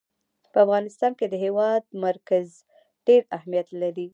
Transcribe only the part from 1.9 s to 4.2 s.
مرکز ډېر اهمیت لري.